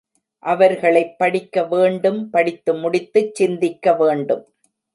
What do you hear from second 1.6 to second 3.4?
வேண்டும் படித்து முடித்துச்